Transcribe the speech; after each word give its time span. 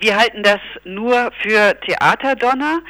Wir 0.00 0.16
halten 0.16 0.42
das 0.42 0.60
nur 0.84 1.30
für 1.42 1.78
Theaterdonner 1.80 2.80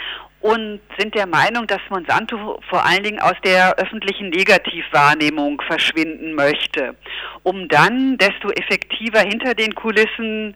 und 0.41 0.81
sind 0.99 1.15
der 1.15 1.27
Meinung, 1.27 1.67
dass 1.67 1.81
Monsanto 1.89 2.61
vor 2.69 2.85
allen 2.85 3.03
Dingen 3.03 3.19
aus 3.19 3.35
der 3.45 3.77
öffentlichen 3.77 4.29
Negativwahrnehmung 4.31 5.61
verschwinden 5.67 6.35
möchte, 6.35 6.95
um 7.43 7.69
dann 7.69 8.19
desto 8.19 8.51
effektiver 8.51 9.21
hinter 9.21 9.55
den 9.55 9.75
Kulissen 9.75 10.55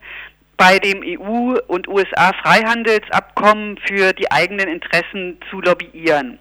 bei 0.57 0.79
dem 0.79 1.03
EU- 1.03 1.59
und 1.67 1.89
USA-Freihandelsabkommen 1.89 3.79
für 3.87 4.13
die 4.13 4.31
eigenen 4.31 4.69
Interessen 4.69 5.39
zu 5.51 5.61
lobbyieren. 5.61 6.39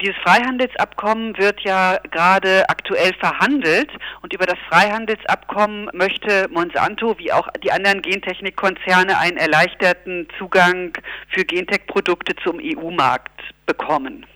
Dieses 0.00 0.16
Freihandelsabkommen 0.22 1.36
wird 1.36 1.60
ja 1.60 1.98
gerade 2.10 2.68
aktuell 2.68 3.12
verhandelt 3.14 3.90
und 4.22 4.32
über 4.32 4.46
das 4.46 4.58
Freihandelsabkommen 4.68 5.90
möchte 5.92 6.48
Monsanto 6.50 7.18
wie 7.18 7.32
auch 7.32 7.48
die 7.62 7.70
anderen 7.70 8.02
Gentechnikkonzerne 8.02 9.18
einen 9.18 9.36
erleichterten 9.36 10.26
Zugang 10.38 10.92
für 11.28 11.44
Gentech-Produkte 11.44 12.34
zum 12.42 12.58
EU-Markt 12.62 13.42
bekommen. 13.66 14.26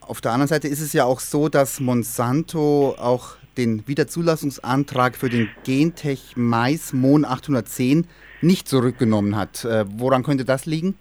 Auf 0.00 0.20
der 0.20 0.32
anderen 0.32 0.48
Seite 0.48 0.66
ist 0.66 0.80
es 0.80 0.92
ja 0.92 1.04
auch 1.04 1.20
so, 1.20 1.48
dass 1.48 1.78
Monsanto 1.78 2.96
auch 2.98 3.36
den 3.56 3.86
Wiederzulassungsantrag 3.86 5.16
für 5.16 5.28
den 5.28 5.50
Gentech 5.64 6.34
Mais 6.36 6.92
Mon 6.92 7.24
810 7.24 8.06
nicht 8.40 8.68
zurückgenommen 8.68 9.36
hat. 9.36 9.64
Äh, 9.64 9.84
woran 9.88 10.22
könnte 10.22 10.44
das 10.44 10.66
liegen? 10.66 10.96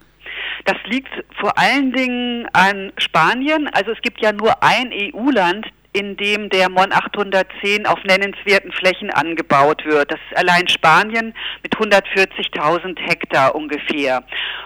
Das 0.66 0.78
liegt 0.86 1.10
vor 1.40 1.58
allen 1.58 1.92
Dingen 1.92 2.48
an 2.54 2.92
Spanien. 2.98 3.68
Also 3.74 3.92
es 3.92 4.02
gibt 4.02 4.22
ja 4.22 4.32
nur 4.32 4.62
ein 4.62 4.92
EU-Land, 4.94 5.68
in 5.94 6.16
dem 6.16 6.50
der 6.50 6.70
MON 6.70 6.92
810 6.92 7.86
auf 7.86 8.02
nennenswerten 8.04 8.72
Flächen 8.72 9.10
angebaut 9.10 9.84
wird. 9.86 10.12
Das 10.12 10.20
ist 10.30 10.38
allein 10.38 10.68
Spanien 10.68 11.34
mit 11.64 11.76
140.000 11.76 12.98
Hektar 13.00 13.56
ungefähr. 13.56 14.24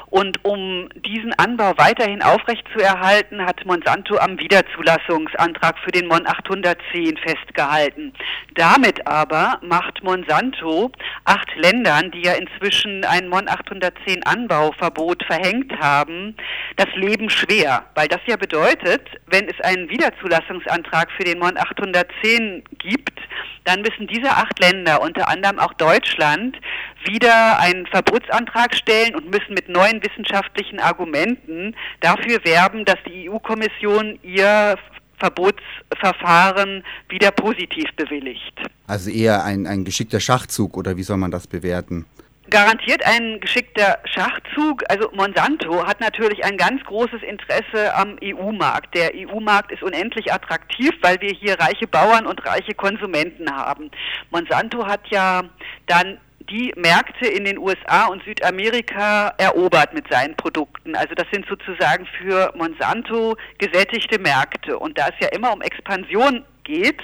Und 0.09 0.43
um 0.43 0.89
diesen 1.05 1.33
Anbau 1.33 1.73
weiterhin 1.77 2.21
aufrechtzuerhalten, 2.21 3.45
hat 3.45 3.65
Monsanto 3.65 4.17
am 4.17 4.39
Wiederzulassungsantrag 4.39 5.77
für 5.79 5.91
den 5.91 6.07
MON 6.07 6.25
810 6.25 7.17
festgehalten. 7.17 8.13
Damit 8.55 9.05
aber 9.05 9.59
macht 9.61 10.01
Monsanto 10.01 10.89
acht 11.25 11.53
Ländern, 11.57 12.09
die 12.11 12.21
ja 12.21 12.33
inzwischen 12.33 13.03
ein 13.03 13.27
MON 13.27 13.49
810 13.49 14.25
Anbauverbot 14.25 15.25
verhängt 15.25 15.77
haben, 15.77 16.37
das 16.77 16.87
Leben 16.95 17.29
schwer, 17.29 17.85
weil 17.95 18.07
das 18.07 18.21
ja 18.27 18.37
bedeutet, 18.37 19.01
wenn 19.27 19.49
es 19.49 19.59
einen 19.61 19.89
Wiederzulassungsantrag 19.89 21.11
für 21.11 21.25
den 21.25 21.39
MON 21.39 21.57
810 21.57 22.63
gibt, 22.77 23.19
dann 23.65 23.81
müssen 23.81 24.07
diese 24.07 24.29
acht 24.29 24.57
Länder, 24.59 25.01
unter 25.01 25.27
anderem 25.27 25.59
auch 25.59 25.73
Deutschland, 25.73 26.57
wieder 27.05 27.59
einen 27.59 27.85
Verbotsantrag 27.87 28.73
stellen 28.73 29.15
und 29.15 29.31
müssen 29.31 29.53
mit 29.53 29.67
neuen 29.67 30.01
wissenschaftlichen 30.01 30.79
Argumenten 30.79 31.75
dafür 31.99 32.39
werben, 32.45 32.85
dass 32.85 32.97
die 33.05 33.29
EU-Kommission 33.29 34.17
ihr 34.23 34.77
Verbotsverfahren 35.25 36.83
wieder 37.09 37.31
positiv 37.31 37.85
bewilligt. 37.95 38.61
Also 38.87 39.09
eher 39.09 39.43
ein, 39.43 39.65
ein 39.65 39.83
geschickter 39.83 40.19
Schachzug 40.19 40.77
oder 40.77 40.97
wie 40.97 41.03
soll 41.03 41.17
man 41.17 41.31
das 41.31 41.47
bewerten? 41.47 42.05
Garantiert 42.51 43.03
ein 43.03 43.39
geschickter 43.39 43.97
Schachzug. 44.05 44.83
Also 44.87 45.09
Monsanto 45.13 45.83
hat 45.87 45.99
natürlich 45.99 46.45
ein 46.45 46.57
ganz 46.57 46.83
großes 46.83 47.23
Interesse 47.23 47.95
am 47.95 48.17
EU-Markt. 48.23 48.93
Der 48.93 49.13
EU-Markt 49.15 49.71
ist 49.71 49.81
unendlich 49.81 50.31
attraktiv, 50.31 50.91
weil 51.01 51.19
wir 51.21 51.31
hier 51.31 51.59
reiche 51.59 51.87
Bauern 51.87 52.27
und 52.27 52.45
reiche 52.45 52.75
Konsumenten 52.75 53.49
haben. 53.49 53.89
Monsanto 54.29 54.85
hat 54.85 55.07
ja 55.07 55.41
dann 55.87 56.19
die 56.49 56.73
Märkte 56.75 57.27
in 57.27 57.45
den 57.45 57.57
USA 57.57 58.07
und 58.07 58.23
Südamerika 58.23 59.33
erobert 59.37 59.93
mit 59.93 60.11
seinen 60.11 60.35
Produkten. 60.35 60.95
Also 60.95 61.15
das 61.15 61.25
sind 61.31 61.45
sozusagen 61.47 62.07
für 62.19 62.51
Monsanto 62.55 63.35
gesättigte 63.57 64.19
Märkte. 64.19 64.77
Und 64.77 64.97
da 64.97 65.07
es 65.07 65.15
ja 65.19 65.29
immer 65.29 65.53
um 65.53 65.61
Expansion 65.61 66.43
geht, 66.63 67.01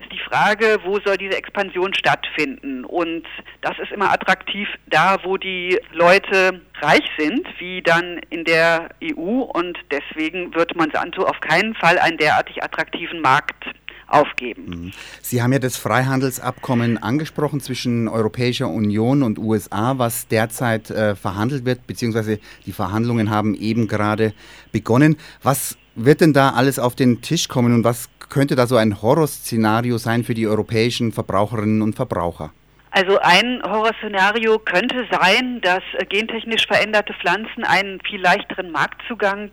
ist 0.00 0.12
die 0.12 0.28
Frage, 0.28 0.78
wo 0.84 0.98
soll 1.00 1.16
diese 1.16 1.36
Expansion 1.36 1.94
stattfinden? 1.94 2.84
Und 2.84 3.26
das 3.62 3.78
ist 3.78 3.92
immer 3.92 4.12
attraktiv 4.12 4.68
da, 4.86 5.18
wo 5.22 5.36
die 5.36 5.78
Leute 5.92 6.60
reich 6.80 7.08
sind, 7.18 7.46
wie 7.58 7.82
dann 7.82 8.20
in 8.30 8.44
der 8.44 8.90
EU. 9.02 9.40
Und 9.42 9.78
deswegen 9.90 10.54
wird 10.54 10.76
Monsanto 10.76 11.24
auf 11.24 11.40
keinen 11.40 11.74
Fall 11.74 11.98
einen 11.98 12.18
derartig 12.18 12.62
attraktiven 12.62 13.20
Markt 13.20 13.64
aufgeben. 14.06 14.64
Mhm. 14.66 14.92
Sie 15.22 15.42
haben 15.42 15.52
ja 15.52 15.58
das 15.58 15.76
Freihandelsabkommen 15.76 17.02
angesprochen 17.02 17.60
zwischen 17.60 18.08
Europäischer 18.08 18.68
Union 18.68 19.22
und 19.22 19.38
USA, 19.38 19.98
was 19.98 20.28
derzeit 20.28 20.90
äh, 20.90 21.14
verhandelt 21.14 21.64
wird, 21.64 21.86
beziehungsweise 21.86 22.38
die 22.66 22.72
Verhandlungen 22.72 23.30
haben 23.30 23.54
eben 23.54 23.88
gerade 23.88 24.34
begonnen. 24.72 25.16
Was 25.42 25.76
wird 25.94 26.20
denn 26.20 26.32
da 26.32 26.50
alles 26.50 26.78
auf 26.78 26.94
den 26.94 27.22
Tisch 27.22 27.48
kommen 27.48 27.74
und 27.74 27.84
was 27.84 28.08
könnte 28.28 28.56
da 28.56 28.66
so 28.66 28.76
ein 28.76 29.00
Horrorszenario 29.00 29.98
sein 29.98 30.24
für 30.24 30.34
die 30.34 30.46
europäischen 30.46 31.12
Verbraucherinnen 31.12 31.82
und 31.82 31.94
Verbraucher? 31.94 32.52
Also 32.90 33.18
ein 33.18 33.60
Horrorszenario 33.64 34.60
könnte 34.60 35.06
sein, 35.10 35.60
dass 35.62 35.82
äh, 35.98 36.04
gentechnisch 36.04 36.66
veränderte 36.66 37.12
Pflanzen 37.14 37.64
einen 37.64 38.00
viel 38.00 38.20
leichteren 38.20 38.70
Marktzugang 38.70 39.50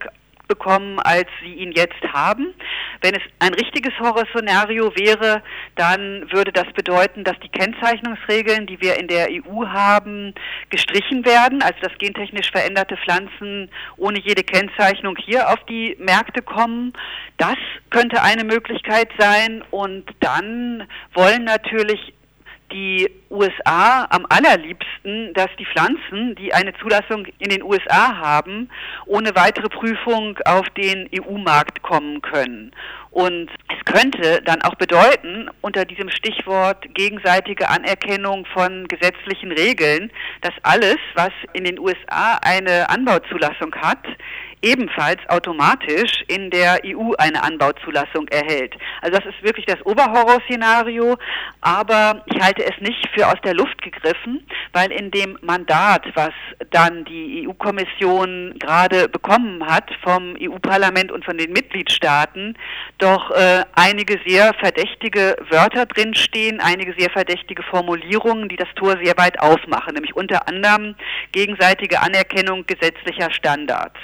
bekommen, 0.52 0.98
als 1.00 1.28
sie 1.42 1.54
ihn 1.54 1.72
jetzt 1.72 2.02
haben. 2.12 2.54
Wenn 3.00 3.14
es 3.14 3.22
ein 3.38 3.54
richtiges 3.54 3.92
Horrorszenario 3.98 4.92
wäre, 4.96 5.42
dann 5.76 6.30
würde 6.30 6.52
das 6.52 6.70
bedeuten, 6.74 7.24
dass 7.24 7.38
die 7.40 7.48
Kennzeichnungsregeln, 7.48 8.66
die 8.66 8.80
wir 8.80 8.98
in 8.98 9.08
der 9.08 9.28
EU 9.30 9.66
haben, 9.66 10.34
gestrichen 10.68 11.24
werden, 11.24 11.62
also 11.62 11.78
dass 11.80 11.96
gentechnisch 11.98 12.50
veränderte 12.50 12.96
Pflanzen 12.98 13.70
ohne 13.96 14.20
jede 14.20 14.42
Kennzeichnung 14.42 15.16
hier 15.16 15.48
auf 15.48 15.64
die 15.68 15.96
Märkte 15.98 16.42
kommen. 16.42 16.92
Das 17.38 17.56
könnte 17.90 18.22
eine 18.22 18.44
Möglichkeit 18.44 19.08
sein 19.18 19.62
und 19.70 20.04
dann 20.20 20.86
wollen 21.14 21.44
natürlich 21.44 22.12
die 22.72 23.10
USA 23.30 24.06
am 24.10 24.26
allerliebsten, 24.28 25.32
dass 25.34 25.48
die 25.58 25.66
Pflanzen, 25.66 26.34
die 26.36 26.52
eine 26.52 26.72
Zulassung 26.74 27.26
in 27.38 27.50
den 27.50 27.62
USA 27.62 28.16
haben, 28.16 28.68
ohne 29.06 29.34
weitere 29.34 29.68
Prüfung 29.68 30.38
auf 30.44 30.68
den 30.70 31.08
EU-Markt 31.14 31.82
kommen 31.82 32.20
können. 32.22 32.72
Und 33.10 33.50
es 33.68 33.84
könnte 33.84 34.40
dann 34.42 34.62
auch 34.62 34.74
bedeuten, 34.76 35.50
unter 35.60 35.84
diesem 35.84 36.10
Stichwort 36.10 36.82
gegenseitige 36.94 37.68
Anerkennung 37.68 38.46
von 38.46 38.88
gesetzlichen 38.88 39.52
Regeln, 39.52 40.10
dass 40.40 40.54
alles, 40.62 40.96
was 41.14 41.30
in 41.52 41.64
den 41.64 41.78
USA 41.78 42.38
eine 42.42 42.88
Anbauzulassung 42.88 43.74
hat, 43.74 44.06
ebenfalls 44.62 45.20
automatisch 45.28 46.24
in 46.28 46.50
der 46.50 46.80
EU 46.84 47.12
eine 47.18 47.42
Anbauzulassung 47.42 48.28
erhält. 48.28 48.74
Also 49.00 49.18
das 49.18 49.26
ist 49.26 49.42
wirklich 49.42 49.66
das 49.66 49.84
Oberhorrorszenario, 49.84 51.16
aber 51.60 52.24
ich 52.26 52.40
halte 52.40 52.64
es 52.64 52.80
nicht 52.80 53.08
für 53.14 53.26
aus 53.26 53.40
der 53.44 53.54
Luft 53.54 53.82
gegriffen, 53.82 54.46
weil 54.72 54.90
in 54.92 55.10
dem 55.10 55.38
Mandat, 55.42 56.04
was 56.14 56.32
dann 56.70 57.04
die 57.04 57.46
EU-Kommission 57.46 58.54
gerade 58.58 59.08
bekommen 59.08 59.66
hat 59.66 59.90
vom 60.02 60.36
EU-Parlament 60.40 61.10
und 61.10 61.24
von 61.24 61.36
den 61.36 61.52
Mitgliedstaaten, 61.52 62.56
doch 62.98 63.30
äh, 63.32 63.64
einige 63.74 64.20
sehr 64.24 64.54
verdächtige 64.54 65.36
Wörter 65.50 65.86
drinstehen, 65.86 66.60
einige 66.60 66.94
sehr 66.96 67.10
verdächtige 67.10 67.62
Formulierungen, 67.64 68.48
die 68.48 68.56
das 68.56 68.68
Tor 68.76 68.96
sehr 69.02 69.16
weit 69.16 69.40
aufmachen, 69.40 69.94
nämlich 69.94 70.14
unter 70.14 70.48
anderem 70.48 70.94
gegenseitige 71.32 72.00
Anerkennung 72.00 72.64
gesetzlicher 72.66 73.32
Standards. 73.32 73.98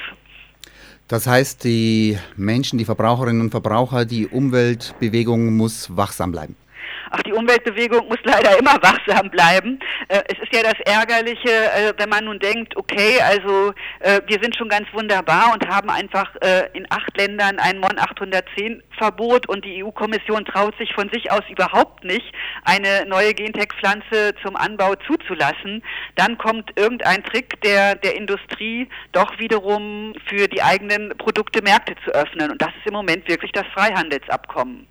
Das 1.09 1.27
heißt, 1.27 1.65
die 1.65 2.19
Menschen, 2.37 2.79
die 2.79 2.85
Verbraucherinnen 2.85 3.41
und 3.41 3.51
Verbraucher, 3.51 4.05
die 4.05 4.27
Umweltbewegung 4.27 5.57
muss 5.57 5.97
wachsam 5.97 6.33
bleiben. 6.33 6.55
Ach, 7.11 7.23
die 7.23 7.33
Umweltbewegung 7.33 8.07
muss 8.09 8.19
leider 8.25 8.59
immer 8.59 8.75
wachsam 8.83 9.31
bleiben. 9.31 9.79
Äh, 10.09 10.23
es 10.29 10.39
ist 10.39 10.55
ja 10.55 10.63
das 10.63 10.79
Ärgerliche, 10.85 11.51
äh, 11.51 11.93
wenn 11.97 12.09
man 12.09 12.25
nun 12.25 12.39
denkt, 12.39 12.77
okay, 12.77 13.21
also 13.23 13.73
äh, 14.01 14.21
wir 14.27 14.39
sind 14.43 14.57
schon 14.57 14.69
ganz 14.69 14.87
wunderbar 14.93 15.53
und 15.53 15.67
haben 15.69 15.91
einfach 15.91 16.35
äh, 16.43 16.69
in 16.75 16.87
acht 16.91 17.17
Ländern 17.17 17.59
ein 17.59 17.79
MON 17.79 17.99
810 17.99 18.83
Verbot 18.97 19.49
und 19.49 19.65
die 19.65 19.83
EU-Kommission 19.83 20.45
traut 20.45 20.77
sich 20.79 20.93
von 20.95 21.09
sich 21.11 21.31
aus 21.31 21.43
überhaupt 21.49 22.05
nicht, 22.05 22.33
eine 22.65 23.07
neue 23.07 23.33
Gentech-Pflanze 23.33 24.35
zum 24.43 24.57
Anbau 24.57 24.95
zuzulassen. 25.07 25.83
Dann 26.17 26.37
kommt 26.37 26.71
irgendein 26.77 27.23
Trick 27.25 27.61
der, 27.63 27.95
der 27.95 28.17
Industrie 28.17 28.89
doch 29.13 29.39
wiederum 29.39 30.15
für 30.27 30.49
die 30.49 30.63
eigenen 30.63 31.17
Produkte 31.17 31.63
Märkte 31.63 31.95
zu 32.05 32.11
öffnen. 32.11 32.51
Und 32.51 32.61
das 32.61 32.71
ist 32.79 32.87
im 32.87 32.95
Moment 32.95 33.29
wirklich 33.29 33.53
das 33.53 33.67
Freihandelsabkommen. 33.75 34.87